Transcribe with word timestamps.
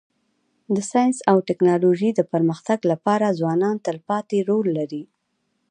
د 0.75 0.77
ساینس 0.91 1.17
او 1.31 1.37
ټکنالوژی 1.47 2.09
د 2.15 2.21
پرمختګ 2.33 2.79
لپاره 2.91 3.35
ځوانان 3.39 3.75
تلپاتي 3.85 4.39
رول 4.49 4.67
لري. 4.77 5.03